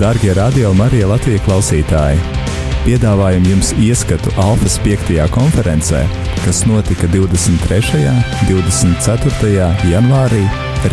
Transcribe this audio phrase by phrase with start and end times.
[0.00, 2.18] Darbie radio Marija Latvijas klausītāji!
[2.84, 5.14] Piedāvājam jums ieskatu Alfas 5.
[5.32, 6.02] konferencē,
[6.42, 8.02] kas notika 23.
[8.12, 8.20] un
[8.50, 9.70] 24.
[9.88, 10.42] janvārī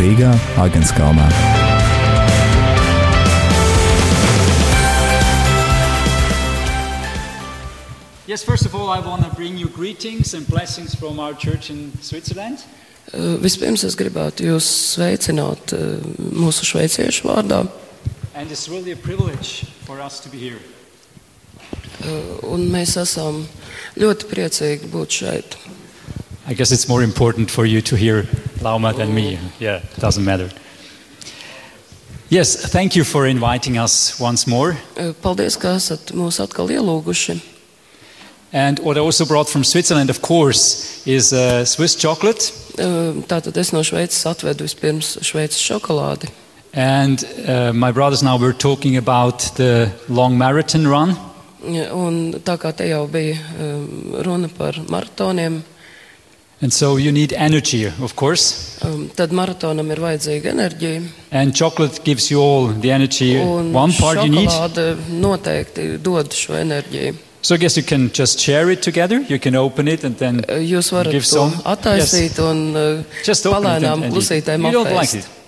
[0.00, 1.28] Rīgā, Agenskalnā.
[8.26, 11.68] Yes, first of all, I want to bring you greetings and blessings from our church
[11.68, 12.64] in Switzerland.
[13.12, 14.64] Uh, Vispirms es gribētu jūs
[14.96, 15.98] sveicināt uh,
[16.32, 17.66] mūsu šveiciešu vārdā.
[18.34, 20.58] And it's really a privilege for us to be here.
[22.02, 23.44] Uh, Un mēs esam
[23.96, 25.56] ļoti priecīgi būt šeit.
[26.46, 28.24] I guess it's more important for you to hear
[28.60, 29.38] Lauma than me.
[29.60, 30.50] Yeah, it doesn't matter.
[32.28, 34.76] Yes, thank you for inviting us once more.
[34.98, 37.38] Uh, Paldies, ka esat mūs atkal ielūguši.
[38.52, 42.50] And what I also brought from Switzerland, of course, is uh, Swiss chocolate.
[42.78, 46.30] Uh, Tātad es no Šveices atvedu vispirms Šveices šokolādi.
[46.76, 51.16] And uh, my brothers now were talking about the long marathon run.
[51.64, 55.62] Ja, Un tā kā te jau bija um, runa par maratoniem,
[56.62, 58.78] And so you need energy, of course.
[58.84, 61.02] um, tad maratonam ir vajadzīga enerģija.
[61.30, 63.36] And chocolate gives you all the energy.
[63.38, 64.48] Un One part you need.
[64.48, 67.14] šokolāde noteikti dod šo enerģiju.
[67.42, 69.20] So I guess you can just share it together.
[69.28, 71.52] You can open it and then Uh, Jūs varat give to some.
[71.64, 75.14] attaisīt un uh, Just open it palēnām and, and klusītēm you, you don't like apēst.
[75.16, 75.43] it.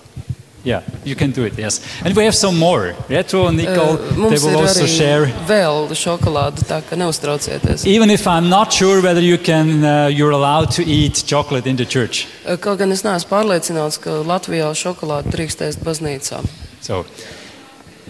[0.67, 1.57] Yeah, you can do it.
[1.57, 2.93] Yes, and we have some more.
[3.09, 5.27] Retro and Nicole, Uh, they will also share.
[5.47, 7.87] vēl šokolāde, tā ka neuztraucieties.
[7.87, 11.77] Even if I'm not sure whether you can, uh, you're allowed to eat chocolate in
[11.77, 12.27] the church.
[12.45, 16.43] Uh, Kaut gan es neesmu pārliecināts, ka Latvijā šokolādi drīkstēs baznīcā.
[16.81, 17.07] So,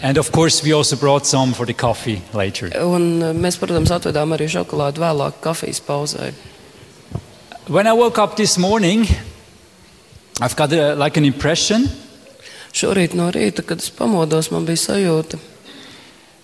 [0.01, 2.71] and of course, we also brought some for the coffee later.
[2.81, 6.33] Un uh, mēs, protams, atvedām arī šokolādi vēlāk kafijas pauzē.
[7.69, 9.07] When I woke up this morning,
[10.41, 11.89] I've got a, like an impression,
[12.77, 15.39] Šorīt no rīta, kad es pamodos, man bija sajūta,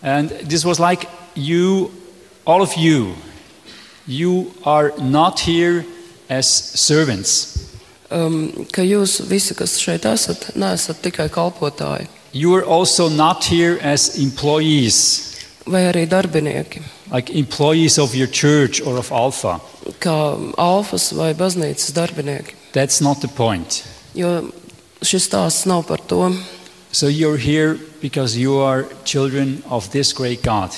[0.03, 1.91] and this was like you,
[2.47, 3.15] all of you,
[4.07, 5.85] you are not here
[6.31, 7.69] as servants.
[8.11, 13.79] um, ka jūs visi, kas šeit esat, neesat tikai kalpotāji You are also not here
[13.83, 15.37] as employees,
[15.67, 16.81] vai arī darbinieki,
[17.13, 19.61] like employees of your church or of Alpha.
[20.01, 20.17] kā
[20.57, 22.55] alfas vai baznīcas darbinieki.
[22.73, 23.85] That's not the point.
[24.17, 24.49] Jo
[25.03, 26.33] šis stāsts nav par to.
[26.93, 30.71] So you're here because you are children of this great God.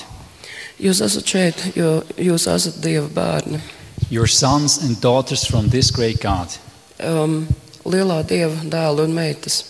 [0.79, 3.61] Jūs esat šeit, jo jūs esat Dieva bērni.
[4.09, 6.51] Your sons and daughters from this great God.
[6.99, 7.47] Um,
[7.85, 9.63] lielā Dieva dēla un meitas.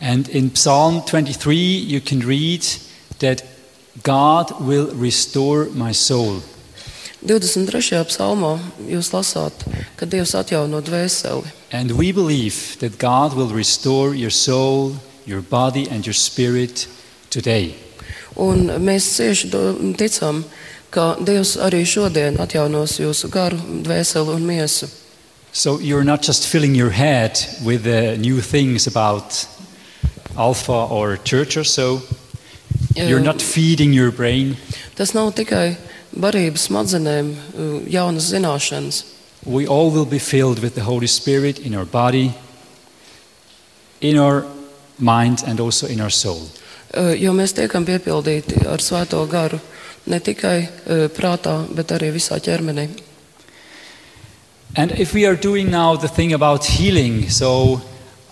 [0.00, 2.64] And in Psalm 23, you can read
[3.18, 3.42] that
[4.02, 6.42] God will restore my soul.
[7.26, 8.04] 23.
[8.06, 9.64] psalmā jūs lasāt,
[9.98, 11.50] ka Dievs atjauno dvēseli.
[11.72, 14.96] And we believe that God will restore your soul,
[15.26, 16.86] your body, and your spirit
[17.30, 17.74] today.
[18.36, 20.44] Un mēs cieši do- ticam,
[20.90, 24.88] ka Dievs arī šodien atjaunos jūsu garu, dvēseli un miesu.
[25.52, 29.46] So you're not just filling your head with uh, new things about
[30.36, 32.00] Alpha or church or so.
[32.94, 34.56] You're not feeding your brain.
[34.94, 35.76] Tas nav tikai
[36.16, 37.34] barības smadzenēm,
[37.90, 39.04] jaunas zināšanas.
[39.46, 42.32] We all will be filled with the Holy Spirit in our body,
[44.00, 44.44] in our
[44.98, 46.48] mind, and also in our soul.
[47.18, 49.60] Jo mēs tiekam piepildīti ar svēto garu
[50.08, 50.68] ne tikai
[51.14, 52.88] prātā, bet arī visā ķermenī.
[54.76, 57.80] And if we are doing now the thing about healing, so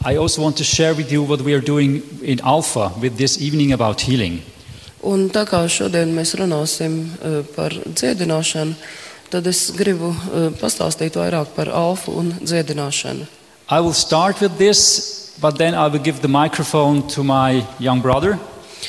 [0.05, 3.41] I also want to share with you what we are doing in Alpha with this
[3.41, 4.43] evening about healing.
[5.07, 8.75] Un tā kā šodien mēs runāsim uh, par dziedināšanu,
[9.31, 13.27] tad es gribu uh, pastāstīt vairāk par alfu un dziedināšanu.
[13.71, 18.01] I will start with this, but then I will give the microphone to my young
[18.03, 18.39] brother,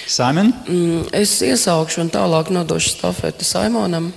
[0.06, 0.54] Simon.
[0.68, 4.12] Mm, Es iesaukšu un tālāk nodošu stafeti Simonam.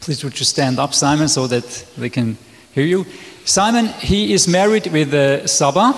[0.00, 1.64] Please would you stand up, Simon, so that
[1.98, 2.36] they can
[2.74, 3.04] hear you.
[3.44, 5.94] Simon, he is married with uh, Saba.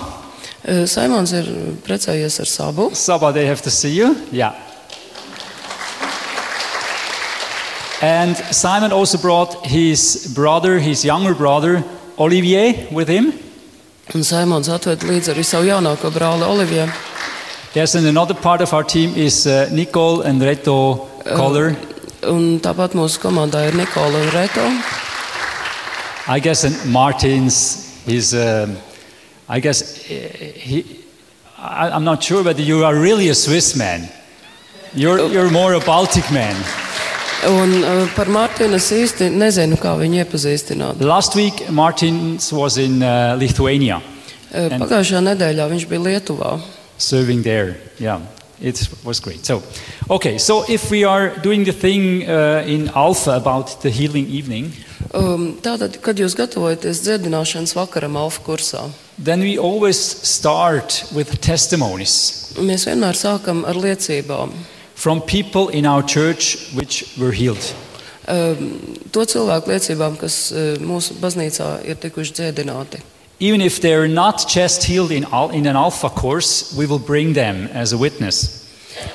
[0.67, 1.45] Uh, Simons ir
[1.85, 2.89] precējies ar sabu.
[2.93, 4.15] Saba, they have to see you.
[4.31, 4.53] Yeah.
[8.01, 11.83] And Simon also brought his brother, his younger brother,
[12.17, 13.33] Olivier, with him.
[14.15, 16.87] Un Simons atved līdzi arī savu jaunāko brāli Oliviju.
[17.75, 21.05] Yes, and another part of our team is uh, Nicole and Reto
[21.35, 21.75] Koller.
[22.23, 24.65] Un tāpat mūsu komandā ir Nikola un Reto.
[26.27, 28.77] I guess and Martins is, um,
[29.47, 30.13] I guess, uh,
[30.55, 31.05] he,
[31.59, 34.09] I, I'm not sure whether you are really a Swiss man.
[34.95, 36.55] You're, you're more a Baltic man.
[37.47, 40.99] Un uh, par Mārtiņu es īsti nezinu, kā viņu iepazīstināt.
[40.99, 44.01] Last week, Martins was in uh, Lithuania
[44.49, 46.59] Uh, Pagājušajā nedēļā viņš bija Lietuvā.
[46.97, 47.75] serving there.
[47.99, 48.19] Yeah.
[48.59, 49.45] it was great.
[49.45, 49.61] So,
[50.09, 54.73] okay, so if we are doing the thing uh, in Alpha about the healing evening,
[55.13, 62.53] Um, tātad, kad jūs gatavojaties dziedināšanas vakaram Alfa kursā, then we always start with testimonies
[62.59, 64.51] mēs vienmēr sākam ar liecībām.
[64.99, 67.63] From people in our church which were healed.
[68.27, 68.83] Um,
[69.15, 72.99] to cilvēku liecībām, kas uh, mūsu baznīcā ir tikuši dziedināti.
[73.39, 77.33] Even if they're not just healed in, al- in an Alpha course, we will bring
[77.33, 78.67] them as a witness.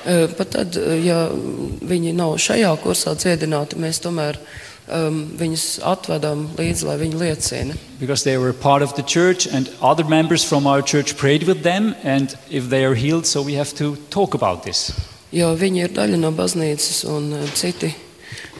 [0.06, 4.40] Uh, Pat tad, uh, ja viņi nav šajā kursā dziedināti, mēs tomēr
[4.88, 7.76] um, viņus atvedam līdzi, lai viņi liecina.
[8.00, 11.62] Because they were part of the church, and other members from our church prayed with
[11.62, 14.90] them, and if they are healed, so we have to talk about this.
[15.34, 17.90] Jo viņi ir daļa no baznīcas, un uh, citi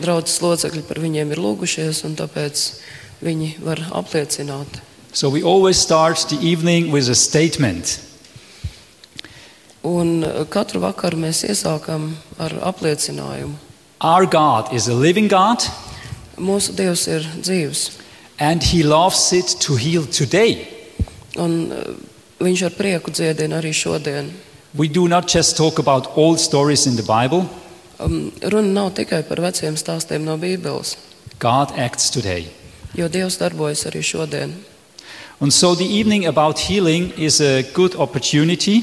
[0.03, 2.65] draudzes locekļi par viņiem ir lūgušies, un tāpēc
[3.23, 4.81] viņi var apliecināt.
[5.15, 8.01] So we always start the evening with a statement.
[9.87, 13.55] Un uh, katru vakaru mēs iesākam ar apliecinājumu.
[14.01, 15.63] Our God is a living God,
[16.37, 17.93] Mūsu Dievs ir dzīves,
[18.43, 20.67] and He loves it to heal today.
[21.39, 21.95] un uh,
[22.45, 24.27] Viņš ar prieku dziedina arī šodien.
[24.77, 27.49] We do not just talk about old stories in the Bible,
[28.01, 30.97] Um, runa nav tikai par veciem stāstiem no Bībeles,
[31.39, 32.49] God acts today.
[32.95, 34.53] jo Dievs darbojas arī šodien.
[35.41, 38.83] And so the evening about healing is a good opportunity.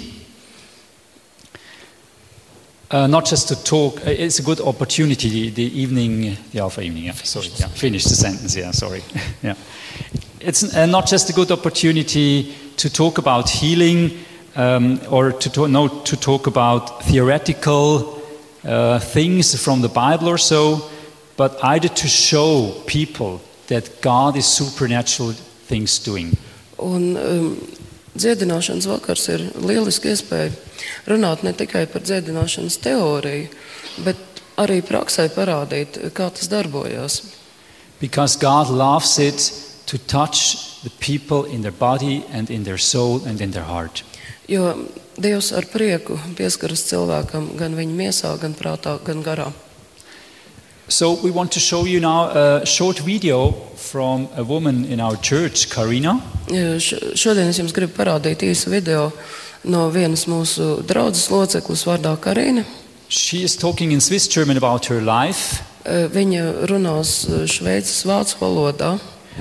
[2.90, 6.82] Uh, not just to talk, uh, it's a good opportunity, the, the evening, the Alpha
[6.82, 9.02] evening, yeah, sorry, yeah, finish the sentence, yeah, sorry.
[9.44, 9.56] yeah.
[10.40, 14.12] It's uh, not just a good opportunity to talk about healing
[14.56, 18.22] um, or to, to, no, to talk about theoretical
[18.64, 20.90] uh, things from the Bible or so,
[21.38, 25.34] but either to show people that God is supernatural
[25.68, 26.38] things doing.
[26.78, 27.58] Un, um,
[28.18, 30.52] dziedināšanas vakars ir lieliski iespēja
[31.08, 33.48] runāt ne tikai par dziedināšanas teoriju,
[34.06, 37.22] bet arī praksē parādīt, kā tas darbojas.
[38.02, 39.54] Because God loves it
[39.86, 44.04] to touch the people in their body and in their soul and in their heart.
[44.52, 44.74] Jo
[45.22, 49.50] Dievs ar prieku pieskaras cilvēkam gan viņa miesā, gan prātā, gan garā.
[50.88, 55.16] So we want to show you now a short video from a woman in our
[55.22, 56.18] church, Karina.
[56.50, 59.12] Š- Šodien es jums gribu parādīt īsu video
[59.64, 62.66] no vienas mūsu draudzes loceklis vārdā Karina.
[63.08, 68.36] She is talking in Swiss German about her life, Eh, Viņa runās eh, šveices vācu
[68.38, 69.00] valodā,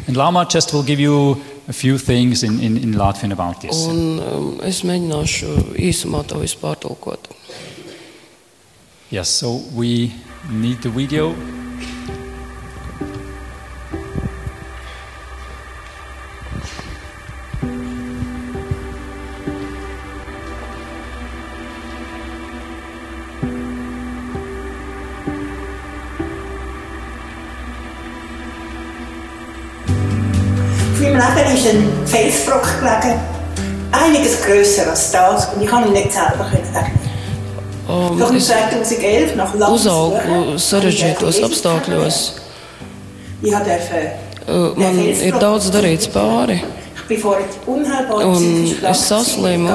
[0.09, 1.37] and Lama just will give you
[1.71, 3.87] a few things in, in, in Latvian about this.
[3.87, 7.31] un um, es mēģināšu īsumā to visu pārtulkot.
[9.11, 10.11] Yes, so we
[10.51, 11.31] need the video.
[31.21, 33.21] Leben ist ein Felsbrock gelegen,
[33.93, 37.11] einiges grösser als das, und ich habe ihn nicht selber können wegnehmen.
[37.89, 42.19] Um, es 2011 nach uzaugu sarežģītos apstākļos.
[44.79, 46.61] Man ir daudz darīts pāri,
[47.67, 47.83] Un
[48.87, 49.75] es saslimu,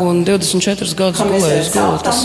[0.00, 2.18] un 24 gadus gulēju uz gultas.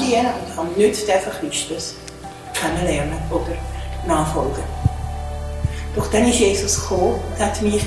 [5.97, 7.83] Doch dann ist Jesus gekommen und hat mich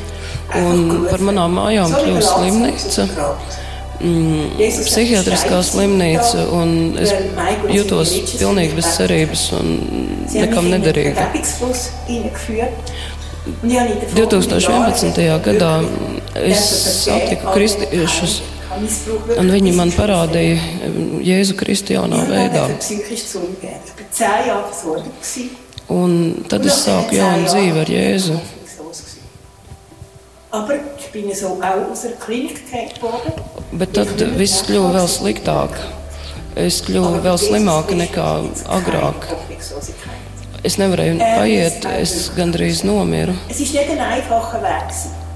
[0.59, 3.07] Un par manām mājām Lazarus slimnīca,
[4.01, 7.15] mm, psihiatriskā slimnīca, un es
[7.71, 9.71] jutos pilnīgi bez cerības un
[10.35, 11.31] nekam nederīga.
[11.31, 12.93] Vergebungsfluss hineingeführt.
[13.63, 15.41] Und ich habe in den 2011.
[15.41, 15.83] gadā
[16.35, 16.61] es
[17.05, 18.43] satiku kristiešus,
[19.39, 22.67] un viņi man parādīja mm, Jēzu Kristiānā veidā.
[25.91, 26.13] Un
[26.49, 28.39] tad es sāku jaunu dzīvi ar Jēzu.
[30.53, 33.33] Aber ich bin so auch aus der Klinik geholt worden.
[33.73, 35.77] Bet tad viss kļuva vēl sliktāk.
[36.59, 38.27] Es kļuvu vēl slimāka nekā
[38.67, 39.29] agrāk.
[40.67, 43.37] Es nevarēju paiet, es gandrīz nomiru.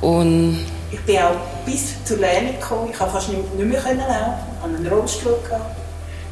[0.03, 0.59] Un
[0.95, 1.35] Ich bin auch
[1.67, 2.91] bis zur Lähmung gekommen.
[2.91, 4.45] Ich konnte fast nicht, mehr können laufen.
[4.57, 5.39] Ich hatte einen Rollstuhl.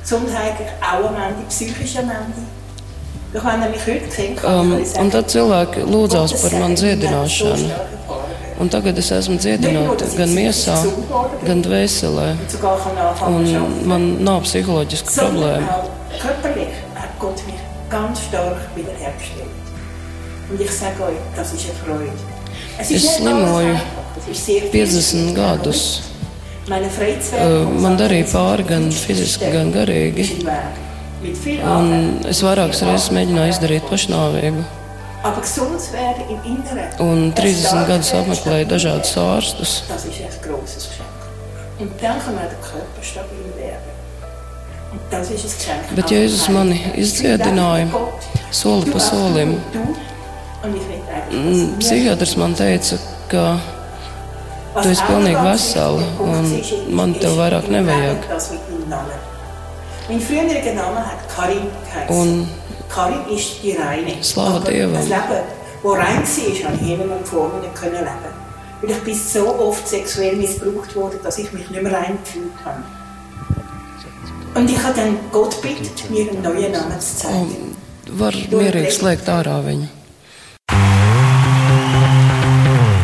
[0.02, 2.42] Gesundheitlich auch am Ende, psychisch am Ende.
[3.32, 7.70] Wenn er mich heute kann um, ich un tad cilvēki lūdzās par manu dziedināšanu.
[8.62, 10.76] Un tagad es esmu dziedināta gan miesā,
[11.42, 12.28] gan dvēselē.
[13.26, 13.48] Un
[13.90, 15.80] man nav psiholoģiska problēma.
[22.78, 24.02] Es slimoju alles einfach.
[24.18, 26.02] Es ist sehr viel 50 gadus.
[26.68, 30.28] Uh, man darīja pāri gan fiziski, gan garīgi.
[31.66, 34.62] Un es vairākas reizes mēģināju izdarīt pašnāvību.
[36.98, 39.74] Un das 30 darf gadus apmeklēju dažādus ārstus.
[45.96, 47.86] Bet Jēzus mani izdziedināja
[48.50, 49.54] soli pa solim.
[50.62, 52.98] Un Psihiatrs man teica,
[53.30, 53.44] ka
[54.80, 56.50] tu esi pilnīgi vesela un
[56.98, 58.26] man tev vairāk nevajag.
[62.10, 62.34] Un
[62.92, 64.22] Karin ist die Reine.
[64.22, 64.92] Slava Dievam.
[64.94, 65.42] Das Leben,
[65.82, 68.32] das rein war, habe ich immer und vor mir nicht können leben.
[68.80, 72.52] Weil ich bin so oft sexuell missbraucht worden, dass ich mich nicht mehr rein gefühlt
[72.64, 72.82] habe.
[74.54, 77.72] Und ich habe dann Gott bittet, mir einen neuen Namen zu zeigen.
[78.18, 79.88] var mierīgi slēgt ārā viņu.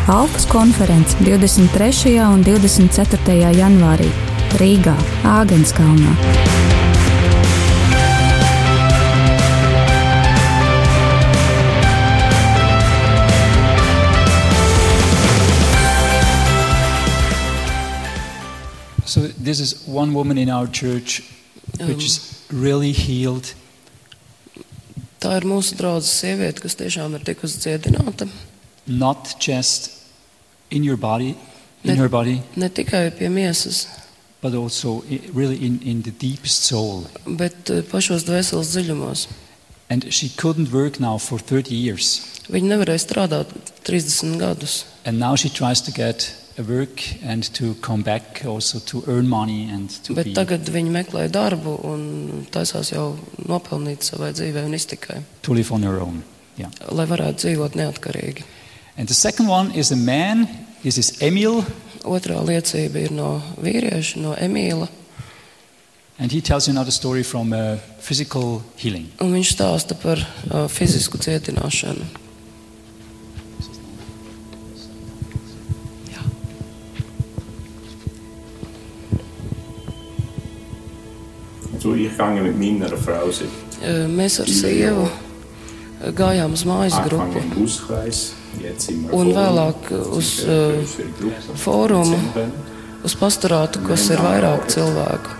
[0.09, 2.19] Alpas konference 23.
[2.25, 3.39] un 24.
[3.57, 4.09] janvārī
[4.61, 6.58] Rīgā, Āgenskalnā.
[19.49, 21.21] This is one woman in our church
[21.89, 22.15] which is
[22.51, 23.53] really healed.
[25.19, 28.29] Tā ir mūsu draudzes sieviete, kas tiešām ir tikusi dziedināta.
[28.87, 29.89] not just
[30.71, 31.35] in your body,
[31.83, 33.87] in Ne- her body, Ne tikai pie miesas,
[34.41, 37.05] but also i- really in, in the deepest soul.
[37.27, 39.27] bet eh, pašos dvēseles dziļumos.
[39.91, 42.21] And she couldn't work now for 30 years.
[42.49, 43.47] Viņa nevarēja strādāt
[43.83, 44.85] 30 gadus.
[45.05, 49.27] And now she tries to get a work and to come back also to earn
[49.27, 50.33] money and to Bet be.
[50.33, 55.83] tagad viņa meklē darbu un taisās jau nopelnīt savai dzīvei un iztikai, to live on
[55.83, 56.23] her own.
[56.57, 56.71] Yeah.
[56.91, 58.43] lai varētu dzīvot neatkarīgi.
[58.97, 60.47] And the second one is a man.
[60.83, 61.63] This is Emil,
[62.03, 64.87] Otrā liecība ir no vīrieša, no Emīla.
[66.19, 69.07] and he tells you another story from uh, physical healing.
[69.21, 72.03] Un viņš stāsta par uh, fizisku cietināšanu.
[81.95, 83.31] Ich gehe mit meiner Frau
[83.79, 85.05] Uh, Mēs ar sievu
[86.15, 87.39] gājām uz mājas grupu
[88.79, 92.17] sind un vēlāk uz Sind uh, fórumu,
[93.07, 95.37] uz pastorātu, kas ir vairāk cilvēku.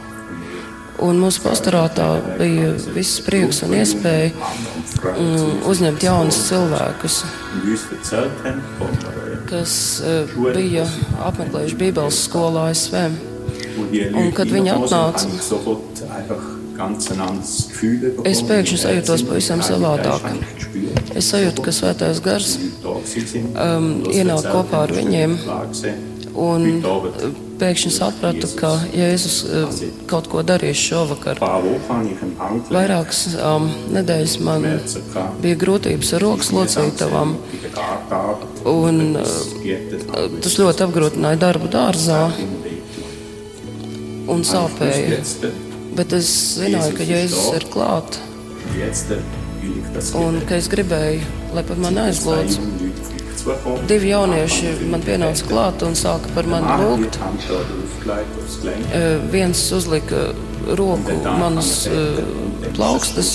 [0.99, 4.33] Un mūsu pastorātā bija viss prieks un iespēja
[5.69, 7.21] uzņemt jaunus cilvēkus,
[9.47, 9.75] kas
[10.57, 10.83] bija
[11.29, 12.99] apmeklējuši Bībeles skolu ASV.
[13.77, 15.27] Un, kad viņi atnāca.
[18.29, 20.29] Es pēkšņi sajūtos pavisam savādāk.
[21.19, 22.53] Es sajūtu, ka svētais gars
[22.85, 25.35] um, ienāk erzählt kopā ar viņiem.
[26.39, 26.83] Un
[27.59, 31.41] pēkšņi sapratu, ka Jēzus uh, kaut ko darīs šovakar.
[32.71, 34.67] Vairākas um, nedēļas man
[35.43, 37.35] bija grūtības ar rokas locītavām,
[38.71, 39.35] un uh,
[40.39, 42.21] tas ļoti apgrūtināja darbu dārzā.
[44.29, 45.19] Un sāpēja.
[45.19, 45.53] Äh,
[45.99, 48.19] Bet es zināju, ka Jēzus ir klāt
[48.77, 49.15] jetzt äh,
[49.61, 51.21] will ich das un ka es gribēju,
[51.55, 52.59] lai par mani aizlūdz.
[53.89, 57.19] Divi jaunieši man pienāca klāt un sāka par mani lūgt.
[58.05, 60.29] Uh, viens uzlika
[60.79, 62.19] roku manas uh,
[62.75, 63.31] plaukstas,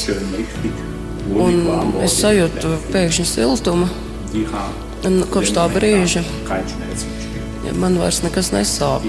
[1.35, 1.63] un
[2.05, 3.89] es sajūtu pēkšņi siltumu.
[5.05, 6.25] Un kopš tā brīža
[7.81, 9.05] man vairs nekas nesāp.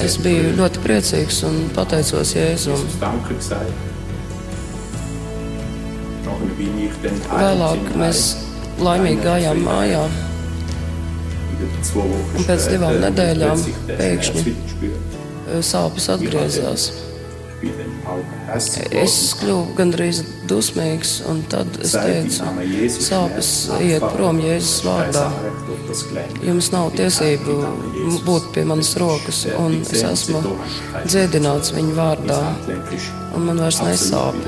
[0.00, 2.80] Es biju ļoti priecīgs un pateicos Jēzum.
[7.28, 8.22] Vēlāk mēs
[8.80, 10.04] laimīgi gājām mājā.
[11.94, 14.54] Un pēc divām nedēļām pēkšņi
[15.60, 16.88] Sāpes atgriezās.
[19.04, 22.48] Es kļuvu gandrīz dusmīgs, un tad es teicu,
[22.96, 23.52] sāpes
[23.84, 25.28] iet prom Jēzus vārdā.
[26.44, 27.56] Jums nav tiesību
[28.26, 30.42] būt pie manas rokas, un es esmu
[31.06, 32.40] dziedināts viņa vārdā,
[33.34, 34.38] un man vairs nesāp.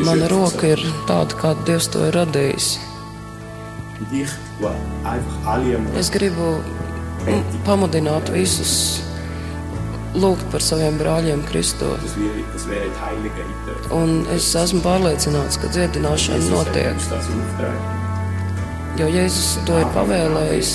[0.00, 2.72] Mana roka ir tāda, kāda Dievs to ir radījis.
[6.00, 6.48] Es gribu
[7.28, 8.74] mm, pamudināt visus
[10.16, 11.92] lūgt par saviem brāļiem Kristū.
[13.94, 17.08] Un es esmu pārliecināts, ka dziedināšana notiek,
[19.00, 20.74] jo Jēzus to ir pavēlējis.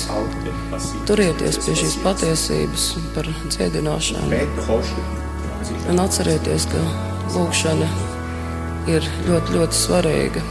[1.08, 4.42] Turieties pie šīs patiesības par dziedināšanu
[5.90, 6.82] un atcerieties, ka
[7.34, 7.88] lūkšana
[8.90, 10.44] ir ļoti, ļoti svarīga.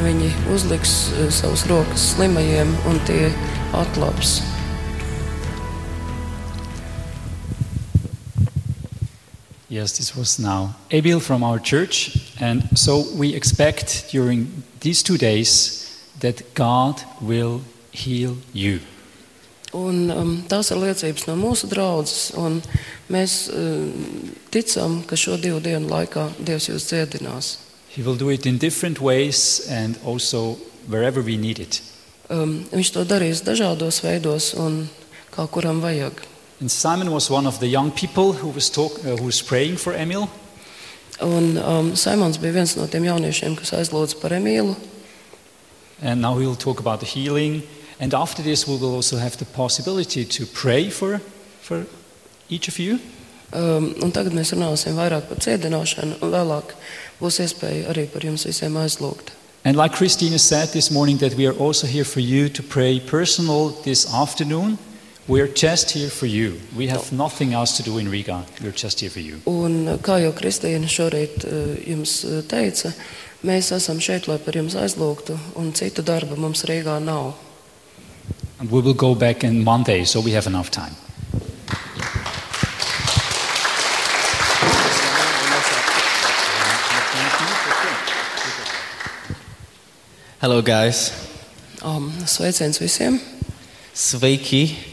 [0.00, 3.28] viņi uzliks eh, savus rokas slimajiem un tie
[3.76, 4.40] atlabs.
[9.70, 12.10] Yes, this was now Abil from our church.
[12.40, 15.86] And so we expect during these two days
[16.18, 17.62] that God will
[17.92, 18.80] heal you.
[19.72, 22.56] Un, um, tās ir liecības no mūsu draudzes, un
[23.06, 23.86] mēs uh,
[24.50, 27.52] ticam, ka šo divu dienu laikā Dievs jūs dziedinās.
[27.94, 30.58] He will do it in different ways and also
[30.90, 31.78] wherever we need it.
[32.26, 34.88] Um, viņš to darīs dažādos veidos un
[35.30, 36.18] kā kuram vajag.
[36.60, 39.78] And Simon was one of the young people who was, talk, uh, who was praying
[39.78, 40.28] for Emil.
[41.20, 44.76] Un um, Simons bija viens no tiem jauniešiem, kas aizlūdza par Emīlu.
[46.02, 47.62] And now we will talk about the healing.
[47.98, 51.18] And after this, we will also have the possibility to pray for,
[51.60, 51.86] for
[52.48, 53.00] each of you.
[53.52, 56.76] Um, un tagad mēs runāsim vairāk par cietināšanu, un vēlāk
[57.20, 59.32] būs iespēja arī par jums visiem aizlūgt.
[59.64, 63.00] And like Christina said this morning, that we are also here for you to pray
[63.00, 64.78] personal this afternoon.
[65.30, 66.58] We are just here for you.
[66.76, 68.44] We have nothing else to do in Riga.
[68.60, 69.38] We're just here for you.
[69.46, 72.90] Un, uh, kā jau Kristīna šorīt uh, jums uh, teica,
[73.46, 77.38] mēs esam šeit, lai par jums aizlūgtu, un citu darba mums Rīgā nav.
[78.58, 80.98] And we will go back on Monday, so we have enough time.
[90.42, 91.14] Hello, guys.
[91.82, 93.20] Um, sveiciens visiem!
[93.94, 94.89] Sveiki.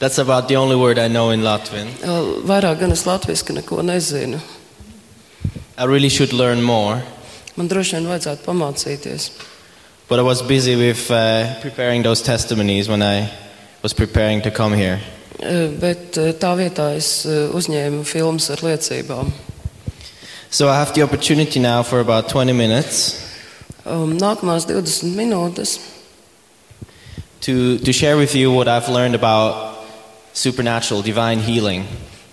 [0.00, 1.88] That's about the only word I know in Latvian.
[2.02, 4.40] Uh, Vairāk gan es latviešu neko nezinu.
[5.76, 7.02] I really should learn more,
[7.56, 9.30] Man droši vien vajadzētu pamācīties.
[10.08, 13.30] but I was busy with uh, preparing those testimonies when I
[13.82, 15.00] was preparing to come here.
[15.38, 19.30] Uh, Bet uh, tā vietā es uh, uzņēmu filmas ar liecībām.
[20.50, 23.26] So I have the opportunity now for about 20 minutes
[23.86, 25.78] Um, Nākamās 20 minūtes
[27.40, 29.69] to, to share with you what I've learned about
[30.32, 31.86] supernatural divine healing.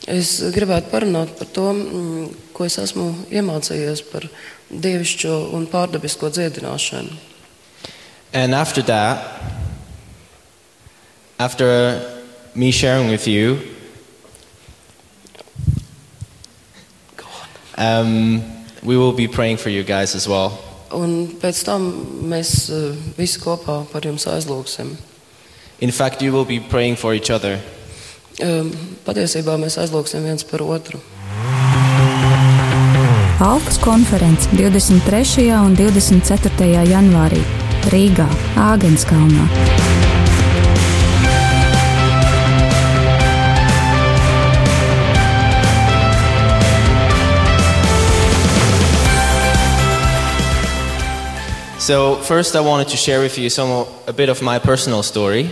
[0.08, 4.30] es gribētu parunāt par to, mm, ko es esmu iemācījies par
[4.72, 7.12] dievišķo un pārdabisko dziedināšanu.
[8.34, 9.42] And after that,
[11.40, 12.00] after
[12.56, 13.60] me sharing with you,
[17.78, 18.42] um,
[18.84, 20.58] we will be praying for you guys as well.
[20.92, 21.92] Un pēc tam
[22.24, 24.96] mēs uh, visi kopā par jums aizlūgsim.
[25.80, 27.60] In fact, you will be praying for each other.
[28.38, 31.00] Patiesībā mēs aizlūgsim viens par otru.
[33.42, 35.50] Alfas konference 23.
[35.58, 36.70] un 24.
[36.86, 37.42] janvārī
[37.90, 39.48] Rīgā, Āgenskalnā.
[51.80, 55.50] So, first, I wanted to share with you some a bit of my personal story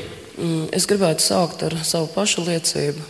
[0.75, 3.01] Es gribētu sākt ar savu pašu liecību,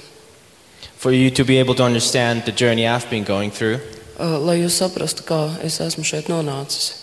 [0.97, 3.79] for you to be able to understand the journey I've been going through.
[4.19, 7.01] uh, lai jūs saprastu, kā es esmu šeit nonācis.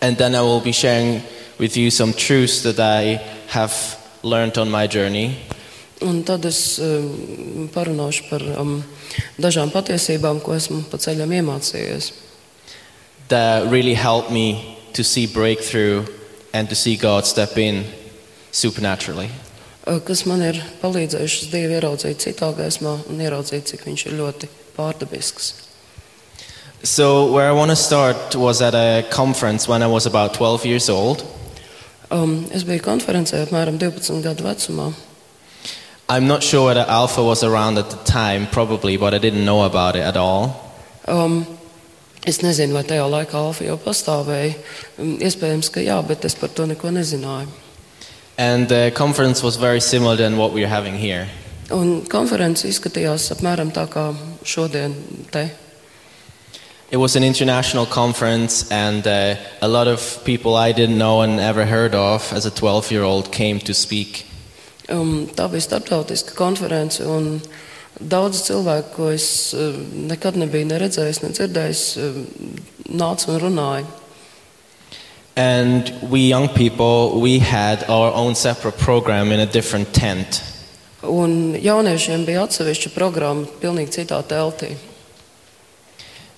[0.00, 1.22] And then I will be sharing
[1.58, 3.74] with you some truths that I have
[4.22, 5.36] learned on my journey.
[6.00, 8.82] Un tad es um, parunāšu par um,
[9.36, 12.12] dažām patiesībām, ko esmu pa ceļam iemācījies.
[13.30, 16.04] that really helped me to see breakthrough
[16.52, 17.84] and to see God step in
[18.50, 19.30] supernaturally.
[19.86, 24.50] Uh, kas man ir palīdzējušas Dievu ieraudzīt citā gaismā un ieraudzīt, cik viņš ir ļoti
[24.76, 25.52] pārdabisks.
[26.82, 30.64] So, where I want to start was at a conference when I was about 12
[30.64, 31.26] years old.
[32.10, 34.92] Um, es biju konferencē apmēram 12 gadu vecumā.
[36.08, 39.62] I'm not sure whether Alpha was around at the time, probably, but I didn't know
[39.62, 40.72] about it at all.
[41.06, 41.46] Um,
[42.26, 44.56] es nezinu, vai tajā laikā Alfa jau pastāvēja.
[44.98, 47.46] Um, iespējams, ka jā, bet es par to neko nezināju.
[48.40, 51.28] And the conference was very similar than what we're having here.
[51.70, 54.06] Un konference izskatījās apmēram tā kā
[54.48, 54.94] šodien
[55.28, 55.50] te.
[56.90, 61.38] It was an international conference, and uh, a lot of people I didn't know and
[61.38, 64.24] ever heard of as a 12 year old came to speak.
[64.88, 67.42] Um, tā bija starptautiska konference, un
[68.00, 69.76] daudz cilvēku, ko es uh,
[70.08, 72.24] nekad nebiju ne redzējis, ne dzirdējis, uh,
[72.88, 73.84] nāca un runāja.
[75.36, 80.42] And we young people, we had our own separate program in a different tent.
[81.02, 84.74] Un jauniešiem bija atsevišķa programma, pilnīgi citā teltī.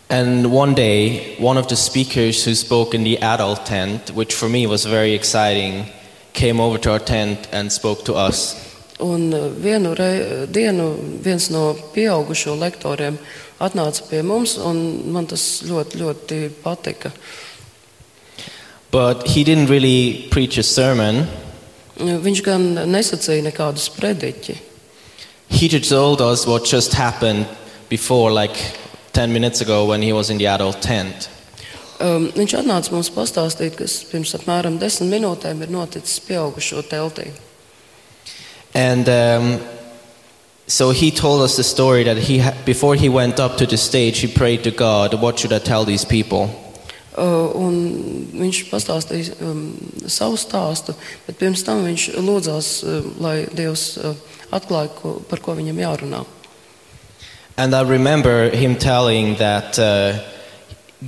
[0.08, 4.48] And one day, one of the speakers who spoke in the adult tent, which for
[4.48, 5.86] me was very exciting,
[6.34, 8.54] came over to our tent and spoke to us.
[9.00, 13.16] Un uh, vienu rei, dienu viens no pieaugušo lektoriem
[13.58, 14.78] atnāca pie mums, un
[15.14, 17.10] man tas ļoti, ļoti patika.
[18.92, 21.26] But he didn't really preach a sermon.
[21.96, 24.58] Viņš gan nesacīja nekādus prediķi.
[25.48, 27.46] He just told us what just happened
[27.88, 28.76] before, like
[29.12, 31.28] 10 minutes ago when he was in the adult tent.
[32.00, 37.30] Um, viņš atnāca mums pastāstīt, kas pirms apmēram desmit minūtēm ir noticis pieaugušo teltī.
[38.74, 39.60] And um,
[40.66, 44.18] so he told us the story that he, before he went up to the stage,
[44.18, 46.50] he prayed to God, What should I tell these people?
[47.12, 47.74] Uh, un
[48.32, 49.66] viņš pastāstīja um,
[50.08, 50.94] savu stāstu,
[51.26, 54.14] bet pirms tam viņš lūdzās, uh, lai Dievs uh,
[54.48, 56.22] atklāja, ko, par ko viņam jārunā.
[57.58, 60.24] And I remember him telling that uh,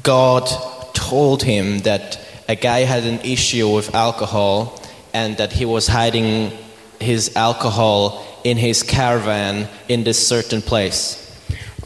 [0.02, 0.44] God
[0.92, 4.78] told him that a guy had an issue with alcohol
[5.14, 6.52] and that he was hiding
[7.00, 11.20] his alcohol in his caravan in this certain place.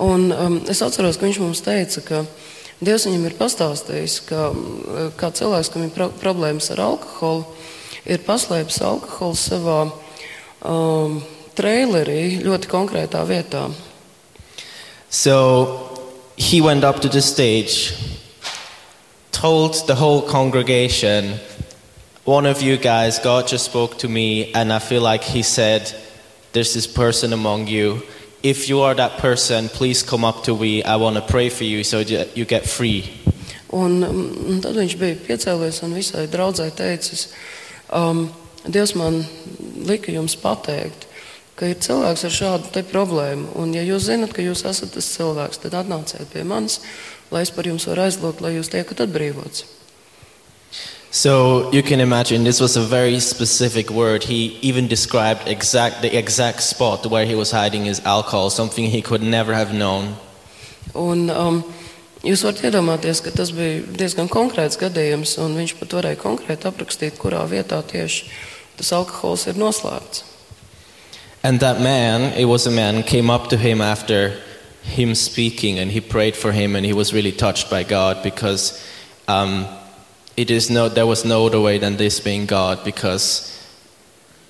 [0.01, 2.25] Un, um, es atceros, ka viņš mums teica, ka
[2.79, 7.47] Dievs viņam ir pastāstījis, ka um, kā cilvēks, kam ir pro problēmas ar alkoholu,
[8.07, 9.81] ir paslēpis alkoholu savā
[10.63, 11.19] um,
[11.59, 13.67] trailerī ļoti konkrētā vietā.
[15.11, 15.99] So
[16.37, 17.95] he went up to the stage,
[19.33, 21.41] told the whole congregation,
[22.29, 25.91] One of you guys, God just spoke to me, and I feel like He said,
[26.53, 28.03] There's this person among you.
[28.43, 30.83] If you are that person, please come up to me.
[30.85, 33.11] I want to pray for you so that you get free.
[33.71, 37.29] Un, um, un tad viņš bija piecēlies un visai draudzē teicis,
[37.93, 38.29] um,
[38.69, 39.23] Dievs man
[39.89, 41.07] lika jums pateikt,
[41.57, 43.55] ka ir cilvēks ar šādu problēmu.
[43.61, 46.81] Un, ja jūs zinat, ka jūs esat tas cilvēks, tad atnāciet pie manis,
[47.33, 49.78] lai es par jums varu aizlūgt, lai jūs tiekat atbrīvots.
[51.11, 54.25] So you can imagine this was a very specific word.
[54.25, 59.01] He even described exact, the exact spot where he was hiding his alcohol, something he
[59.01, 60.17] could never have known.
[60.95, 61.63] Un, um,
[62.25, 67.17] jūs varat iedomāties, ka tas bija diezgan konkrēts gadījums, un viņš pat varēja konkrēti aprakstīt,
[67.21, 68.29] kurā vietā tieši
[68.77, 70.25] tas alkohols ir noslēpts.
[71.43, 74.35] And that man, it was a man, came up to him after
[74.83, 78.83] him speaking and he prayed for him and he was really touched by God because
[79.29, 79.67] um,
[80.39, 83.59] it is no, there was no other way than this being God because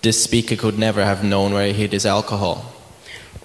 [0.02, 2.60] this speaker could never have known where he hid his alcohol.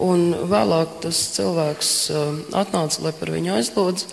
[0.03, 4.05] Un vēlāk tas cilvēks um, atnāca, lai par viņu aizlūdz,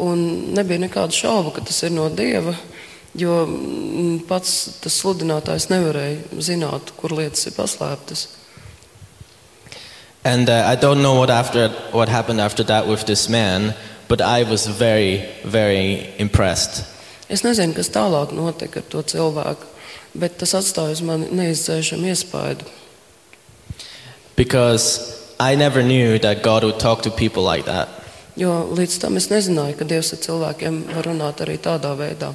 [0.00, 0.24] un
[0.56, 2.54] nebija nekādu šaubu, ka tas ir no Dieva,
[3.18, 8.28] jo mm, pats tas sludinātājs nevarēja zināt, kur lietas ir paslēptas.
[10.24, 13.74] And uh, I don't know what, after, what happened after that with this man,
[14.08, 16.96] but I was very, very impressed.
[17.28, 19.68] Es nezinu, kas tālāk notika ar to cilvēku,
[20.16, 22.64] bet tas atstāja uz mani neizdzēšamu iespaidu.
[24.36, 27.88] Because I never knew that God would talk to people like that.
[28.38, 32.32] Jo līdz tam es nezināju, ka Dievs ar cilvēkiem var runāt arī tādā veidā.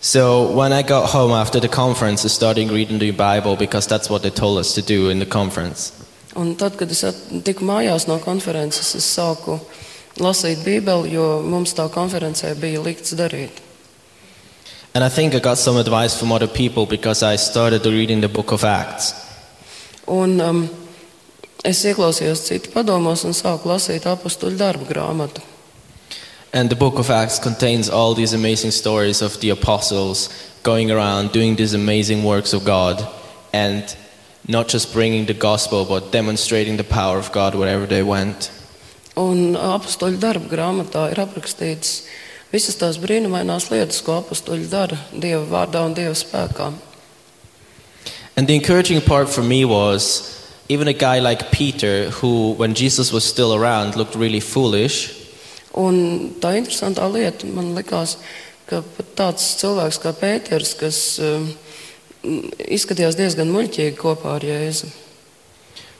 [0.00, 4.08] So when I got home after the conference, I started reading the Bible because that's
[4.08, 5.92] what they told us to do in the conference.
[6.36, 7.04] Un tad, kad es
[7.44, 9.58] tiku mājās no konferences, es sāku
[10.20, 13.60] lasīt Bībeli, jo mums tā konferencē bija likts darīt.
[14.94, 18.28] And I think I got some advice from other people because I started reading the
[18.28, 19.14] book of Acts.
[20.08, 20.64] Un, um,
[21.64, 25.44] es ieklausījos citu padomos un sāku lasīt apakstuļu darbu grāmatu.
[26.52, 30.28] And the book of Acts contains all these amazing stories of the apostles
[30.64, 33.06] going around doing these amazing works of God
[33.52, 33.96] and
[34.48, 38.50] not just bringing the gospel but demonstrating the power of God wherever they went.
[39.18, 42.04] Un apakstuļu darbu grāmatā ir aprakstīts
[42.52, 46.72] visas tās brīnumainās lietas, ko apakstuļi dara Dieva vārdā un Dieva spēkā.
[48.36, 50.36] And the encouraging part for me was
[50.68, 55.20] even a guy like Peter, who, when Jesus was still around, looked really foolish,
[55.78, 58.16] Un tā interesantā lieta man likās,
[58.66, 61.46] ka pat tāds cilvēks kā Pēters, kas um,
[62.66, 64.90] izskatījās diezgan muļķīgi kopā ar Jēzu.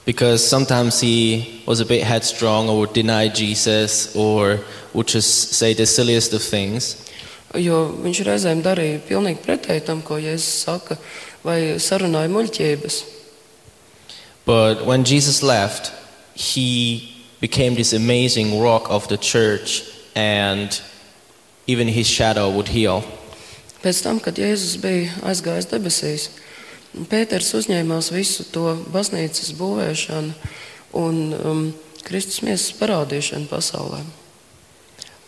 [0.05, 4.59] Because sometimes he was a bit headstrong or would deny Jesus or
[4.93, 6.97] would just say the silliest of things.
[7.55, 10.95] Jo viņš reizēm darīja pilnīgi pretēji tam, ko Jēzus saka,
[11.43, 13.01] vai sarunāja muļķības.
[14.45, 15.91] But when Jesus left,
[16.33, 17.11] he
[17.41, 19.83] became this amazing rock of the church,
[20.15, 20.81] and
[21.67, 23.03] even his shadow would heal.
[23.83, 26.29] Pēc tam, kad Jēzus bija aizgājis debesīs,
[26.91, 30.33] Pēters uzņēmās visu to baznīcas būvēšanu
[30.99, 31.61] un um,
[32.03, 34.01] Kristus miesas parādīšanu pasaulē.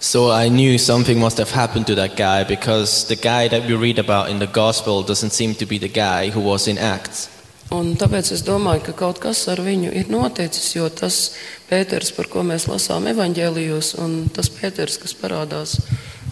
[0.03, 3.75] So I knew something must have happened to that guy because the guy that we
[3.75, 7.29] read about in the gospel doesn't seem to be the guy who was in Acts.
[7.71, 11.31] Un tāpēc es domāju, ka kaut kas ar viņu ir noticis, jo tas
[11.69, 15.79] Pēters, par ko mēs lasām evaņģēlijos, un tas Pēters, kas parādās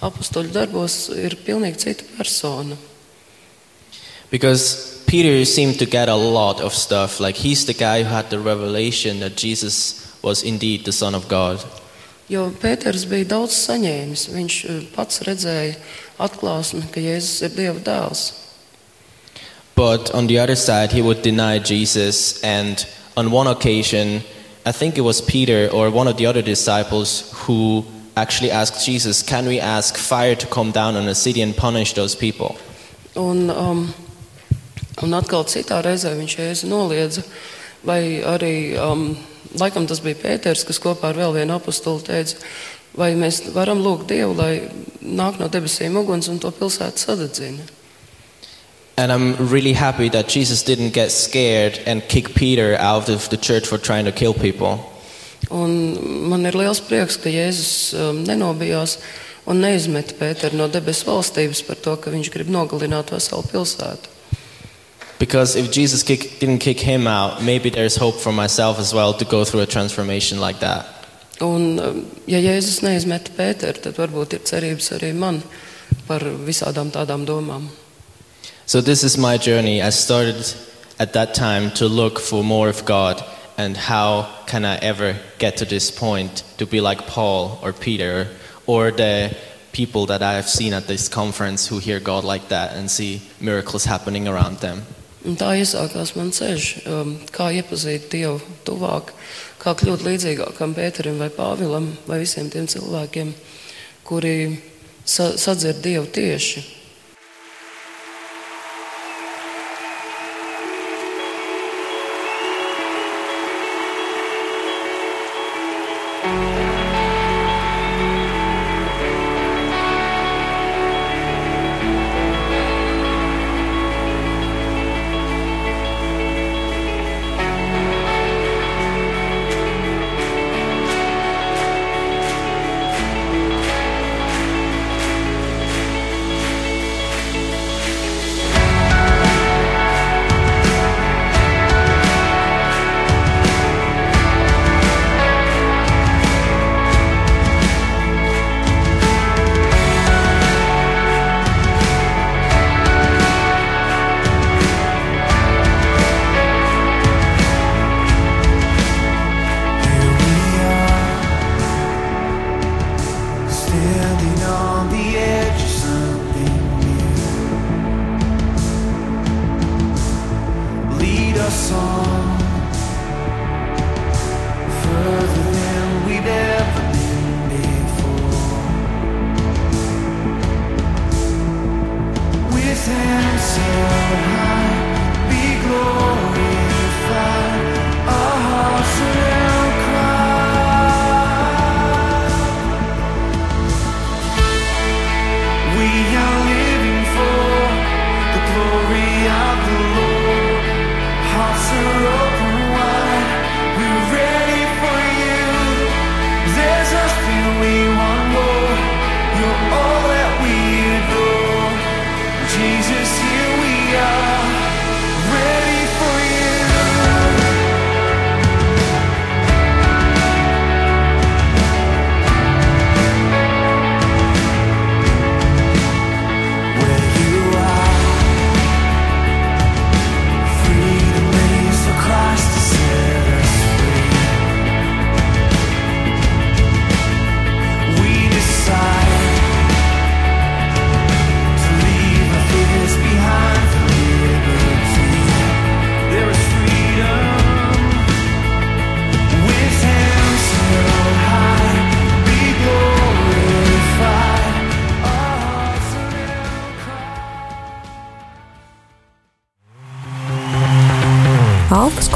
[0.03, 2.75] apakstoļu darbos, ir pilnīgi cita persona.
[4.29, 7.19] Because Peter seemed to get a lot of stuff.
[7.19, 11.27] Like he's the guy who had the revelation that Jesus was indeed the Son of
[11.27, 11.59] God.
[12.29, 14.29] Jo Pēters bija daudz saņēmis.
[14.31, 15.73] Viņš eh, pats redzēja
[16.15, 18.21] atklāsmi, ka Jēzus ir Dieva dēls.
[19.75, 22.41] But on the other side, he would deny Jesus.
[22.41, 22.79] And
[23.17, 24.21] on one occasion,
[24.65, 27.83] I think it was Peter or one of the other disciples who
[28.15, 31.95] actually asked Jesus, Can we ask fire to come down on a city and punish
[31.95, 32.55] those people?
[33.17, 33.93] Un, um,
[35.05, 37.23] un atkal citā reizē viņš Jēzu noliedza,
[37.87, 39.11] vai arī um,
[39.59, 42.39] laikam tas bija Pēters, kas kopā ar vēl vienu apakstuli teica,
[42.97, 44.53] vai mēs varam lūgt Dievu, lai
[45.01, 47.67] nāk no debesīm uguns un to pilsētu sadedzina.
[48.97, 53.37] And I'm really happy that Jesus didn't get scared and kick Peter out of the
[53.37, 54.77] church for trying to kill people.
[55.49, 58.99] Un man ir liels prieks, ka Jēzus um, nenobijās
[59.49, 64.10] un neizmeta Pēteru no debesu valstības par to, ka viņš grib nogalināt veselu pilsētu.
[65.21, 69.13] Because if Jesus kick, didn't kick him out, maybe there's hope for myself as well
[69.13, 70.87] to go through a transformation like that.
[71.39, 75.43] Un, um, ja Jēzus neizmeta Pēteru, tad varbūt ir cerības arī man
[76.07, 77.67] par visādām tādām domām.
[78.65, 79.79] So this is my journey.
[79.83, 80.41] I started
[80.97, 83.23] at that time to look for more of God
[83.59, 88.27] and how can I ever get to this point to be like Paul or Peter
[88.65, 89.37] or the
[89.71, 93.21] people that I have seen at this conference who hear God like that and see
[93.39, 94.81] miracles happening around them.
[95.21, 99.11] Un tā iesākās mans ceļš, um, kā iepazīt Dievu tuvāk,
[99.61, 103.33] kā kļūt līdzīgākam Pēterim vai Pāvilam vai visiem tiem cilvēkiem,
[104.07, 104.35] kuri
[105.05, 106.80] sa sadzird Dievu tieši.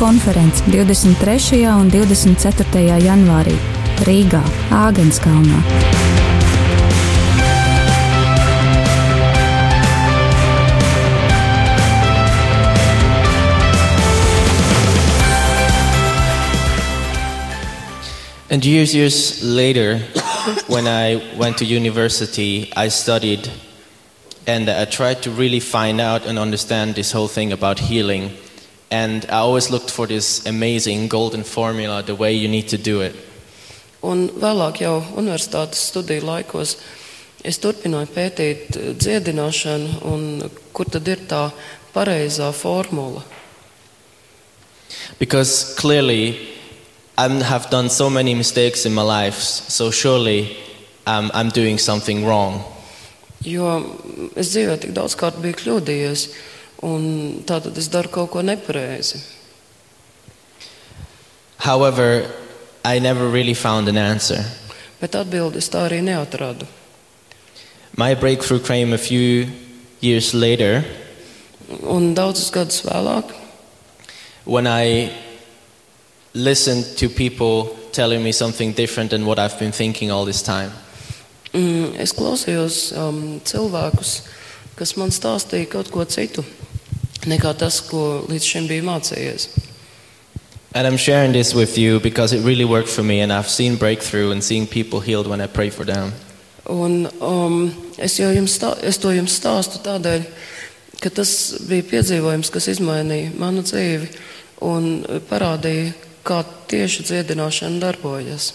[0.05, 1.65] Alkas konference 23.
[1.65, 2.99] un 24.
[3.01, 3.55] janvārī
[4.05, 5.63] Rīgā, Āgenskalnā.
[18.51, 19.97] And years, years later,
[20.67, 23.49] when I went to university, I studied
[24.45, 28.29] and I tried to really find out and understand this whole thing about healing.
[28.95, 33.01] And I always looked for this amazing golden formula, the way you need to do
[33.01, 33.15] it.
[34.03, 36.77] Un vēlāk, jau universitātes studiju laikos,
[37.43, 40.21] es turpināju pētīt eh, dziedināšanu, un
[40.71, 41.49] kur tad ir tā
[41.95, 43.25] pareizā formula.
[45.19, 46.37] Because clearly,
[47.17, 50.55] I have done so many mistakes in my life, so surely
[51.05, 52.63] um, I'm doing something wrong.
[53.43, 53.77] Jo
[54.39, 56.29] es dzīvē tik daudz kārt biju kļūdījies,
[56.85, 59.21] un tātad es daru kaut ko nepareizi.
[61.57, 62.29] However,
[62.85, 64.45] I never really found an answer.
[65.01, 66.67] Bet atbildes tā arī neatradu.
[67.97, 69.47] My breakthrough came a few
[70.01, 70.83] years later
[71.65, 73.31] Un daudzus gadus vēlāk,
[74.45, 75.09] when I
[76.33, 80.71] listened to people telling me something different than what I've been thinking all this time.
[81.53, 84.27] mm, es klausījos um, cilvēkus,
[84.75, 86.45] kas man stāstīja kaut ko citu
[87.29, 89.49] nekā tas, ko līdz šim biju mācījies.
[90.75, 93.77] And I'm sharing this with you because it really worked for me, and I've seen
[93.77, 96.11] breakthrough and seeing people healed when I pray for them.
[96.67, 100.25] Un, um, es, jums stā, es to jums stāstu tādēļ,
[100.99, 101.31] ka tas
[101.69, 104.09] bija piedzīvojums, kas izmainīja manu dzīvi
[104.65, 105.93] un parādīja,
[106.25, 108.51] kā tieši dziedināšana darbojas.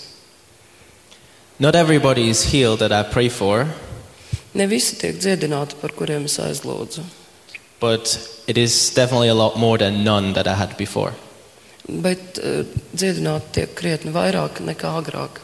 [1.59, 3.69] Not everybody is healed that I pray for,
[4.51, 7.05] Ne visi tiek dziedināti, par kuriem es aizlūdzu,
[7.81, 11.13] but it is definitely a lot more than none that I had before.
[11.89, 12.63] bet uh,
[12.95, 15.41] dziedināti tiek krietni vairāk nekā agrāk.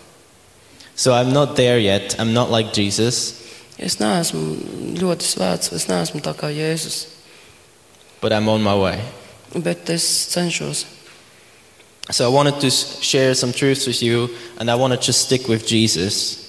[0.94, 2.14] So I'm not there yet.
[2.20, 3.42] I'm not like Jesus,
[3.78, 7.06] Es neesmu ļoti svēts, es neesmu tā kā Jēzus,
[8.22, 9.00] but I'm on my way.
[9.54, 10.86] bet es cenšos.
[12.10, 15.20] So I wanted to s- share some truths with you, and I want to just
[15.26, 16.48] stick with Jesus.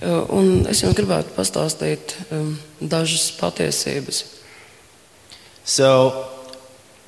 [0.00, 4.24] Uh, Un es jums gribētu pastāstīt um, dažas patiesības.
[5.64, 6.28] So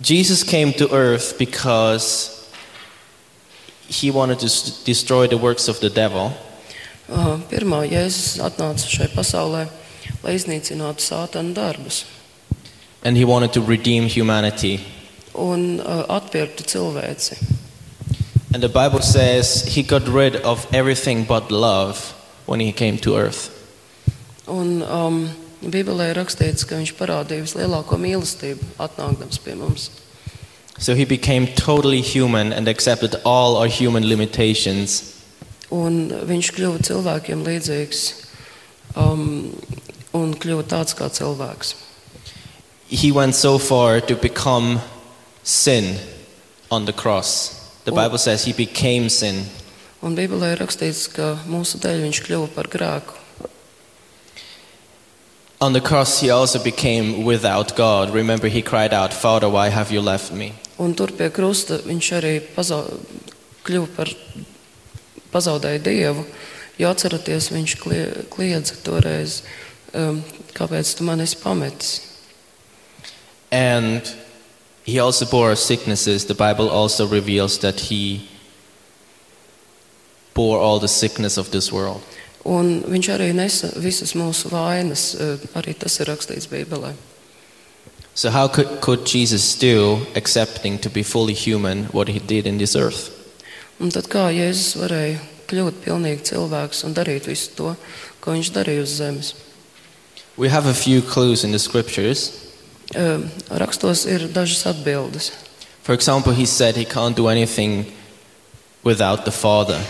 [0.01, 2.33] Jesus came to earth because
[3.87, 6.33] he wanted to destroy the works of the devil.
[7.09, 9.69] Uh, Pirmā Jēzus atnāca šai pasaulē,
[10.25, 12.05] lai iznīcinātu sātana darbus
[13.05, 14.81] And he wanted to redeem humanity.
[15.37, 17.37] un uh, atpirktu cilvēci.
[18.55, 22.15] And the Bible says he got rid of everything but love
[22.47, 23.53] when he came to earth.
[24.49, 25.31] Un, um,
[25.63, 29.91] Bībelē ir rakstīts, ka viņš parādīja vislielāko mīlestību, atnākdams pie mums.
[30.79, 35.15] So he became totally human and accepted all our human limitations.
[35.73, 38.03] Un viņš kļuva cilvēkiem līdzīgs
[39.01, 39.55] um,
[40.15, 41.75] un kļuva tāds kā cilvēks.
[42.89, 44.81] He went so far to become
[45.43, 45.97] sin
[46.71, 47.57] on the cross.
[47.85, 47.97] The Oh.
[47.97, 49.47] Bible says he became sin.
[50.03, 53.15] Un Bībelē ir rakstīts, ka mūsu dēļ viņš kļuva par grēku.
[55.61, 58.11] On the cross, he also became without God.
[58.13, 60.53] Remember, he cried out, Father, why have you left me?
[60.79, 62.83] Un tur pie krusta viņš arī pazau,
[63.65, 64.11] kļuva par
[65.33, 66.27] pazaudēju dievu.
[66.79, 69.41] Jo atceraties, viņš klie- kliedza toreiz,
[69.95, 72.01] um, kāpēc tu man esi pametis.
[73.51, 74.03] And
[74.85, 76.27] he also bore our sicknesses.
[76.27, 78.29] The Bible also reveals that he
[80.35, 82.03] bore all the sickness of this world.
[82.47, 86.95] Un viņš arī nesa visas mūsu vainas, uh, arī tas ir rakstīts Bībelē.
[88.15, 92.59] So, how could, could Jesus do, accepting to be fully human, what he did in
[92.59, 93.11] this earth?
[93.77, 95.19] Un tad kā Jēzus varēja
[95.51, 97.75] kļūt pilnīgi cilvēks un darīt visu to,
[98.25, 99.35] ko viņš darīja uz zemes?
[100.37, 102.31] We have a few clues in the scriptures.
[102.97, 105.33] Um, Rakstos ir dažas atbildes.
[105.83, 107.93] For example, he said he can't do anything
[108.83, 109.81] without the Father.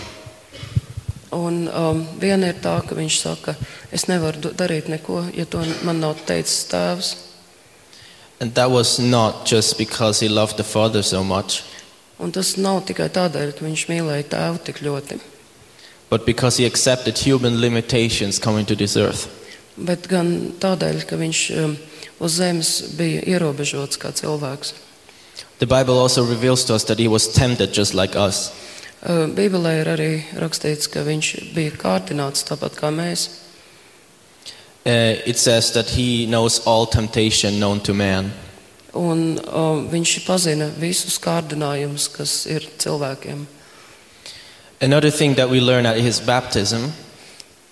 [1.35, 3.57] Un um, viena ir tā, ka viņš saka,
[3.91, 7.15] es nevaru darīt neko, ja to man nav teicis tēvs.
[8.41, 11.63] And that was not just because he loved the Father so much,
[12.19, 15.19] Un tas nav tikai tādēļ, ka viņš mīlēja tēvu tik ļoti,
[16.09, 19.29] but because he accepted human limitations coming to this earth.
[19.77, 21.77] bet gan tādēļ, ka viņš um,
[22.21, 24.73] uz zemes bija ierobežots kā cilvēks.
[25.59, 28.51] The Bible also reveals to us that he was tempted just like us.
[29.07, 33.29] Uh, Bībelē ir arī rakstīts, ka viņš bija kārtināts tāpat kā mēs.
[34.87, 38.33] Uh, it says that he knows all temptation known to man.
[38.95, 43.47] Un um, viņš pazina visus kārdinājumus, kas ir cilvēkiem.
[44.81, 46.91] Another thing that we learn at his baptism,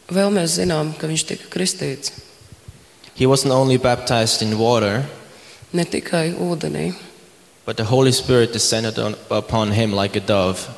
[0.04, 2.12] Vēl mēs zinām, ka viņš tika kristīts
[3.14, 5.06] he wasn't only baptized in water,
[5.72, 6.94] ne tikai ūdenī,
[7.64, 10.68] but the Holy Spirit descended on, upon him like a dove.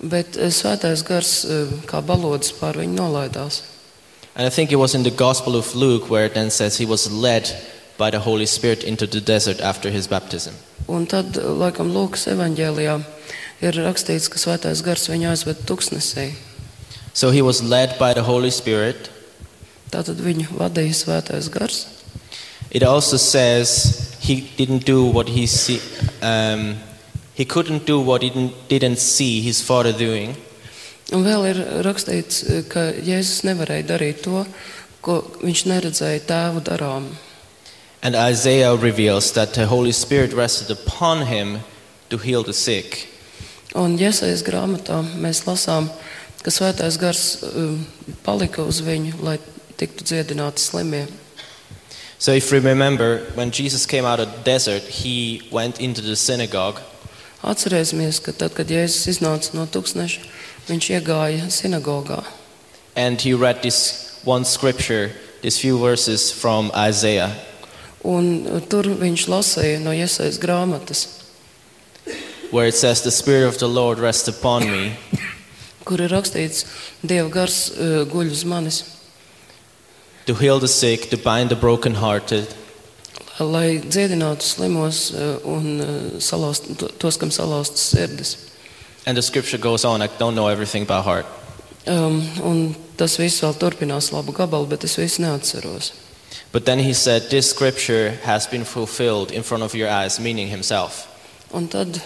[0.00, 3.62] Bet eh, svētais gars eh, kā balodis pār viņu nolaidās.
[4.34, 6.86] And I think it was in the Gospel of Luke where it then says he
[6.86, 7.50] was led
[7.98, 10.54] by the Holy Spirit into the desert after his baptism.
[10.88, 13.00] Un tad, laikam, Lūkas evanģēlijā
[13.60, 16.30] ir rakstīts, ka svētais gars viņu aizved tuksnesī.
[17.12, 19.10] So he was led by the Holy Spirit.
[19.90, 21.86] Tātad viņu vadīja svētais gars.
[22.70, 25.80] It also says he didn't do what he see,
[26.22, 26.76] um,
[27.38, 30.34] he couldn't do what he didn't, didn't see his father doing.
[31.14, 34.42] Un vēl ir rakstīts, ka Jēzus nevarēja darīt to,
[35.00, 37.06] ko viņš neredzēja tēvu darām.
[38.02, 41.60] And Isaiah reveals that the Holy Spirit rested upon him
[42.10, 43.06] to heal the sick.
[43.78, 45.86] Un Iesaijas grāmatā mēs lasām,
[46.42, 47.24] ka svētais gars
[47.54, 47.86] um,
[48.26, 49.38] palika uz viņu, lai
[49.78, 51.06] tiktu dziedināti slimie.
[52.18, 56.16] So if we remember, when Jesus came out of the desert, he went into the
[56.16, 56.82] synagogue
[57.42, 60.20] Atcerēsimies, ka tad, kad Jēzus iznāca no tūkstneša,
[60.68, 62.24] viņš iegāja sinagogā.
[62.96, 67.30] and he read this one scripture, these few verses from Isaiah.
[68.04, 71.06] Un uh, tur viņš lasīja no Iesaijas grāmatas,
[72.50, 74.96] where it says, The Spirit of the Lord rests upon me
[75.86, 76.64] kur ir rakstīts,
[77.06, 78.82] Dieva gars uh, guļ uz manis,
[80.26, 82.54] to heal the sick, to bind the brokenhearted,
[83.38, 85.88] lai dziedinātu slimos uh, un uh,
[86.20, 88.36] salauzt, to- tos, kam salauztas sirdis.
[89.06, 90.02] and the scripture goes on.
[90.02, 91.26] I don't know everything by heart.
[91.86, 95.92] Um, un tas viss vēl turpinās labu gabalu, bet es visu neatceros.
[96.52, 100.48] But then he said, This scripture has been fulfilled in front of your eyes, meaning
[100.48, 101.06] himself.
[101.52, 102.00] Un tad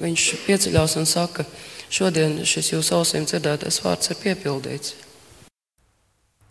[0.00, 1.44] viņš pieceļās un saka,
[1.92, 4.94] šodien šis jūsu ausīm dzirdētais vārds ir piepildīts.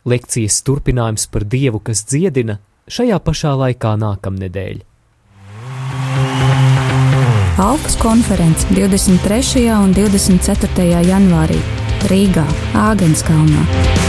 [0.06, 2.60] Lekcijas turpinājums par Dievu, kas dziedina,
[2.92, 4.84] šajā pašā laikā nākamnedēļ.
[7.66, 9.70] Alpas konference 23.
[9.80, 10.90] un 24.
[11.08, 11.62] janvārī
[12.12, 14.05] Rīgā, Āgenskalnā.